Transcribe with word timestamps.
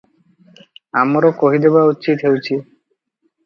ଆମର 1.03 1.31
କହିଦେବା 1.43 1.85
ଉଚିତ 1.93 2.27
ହେଉଛି। 2.31 2.61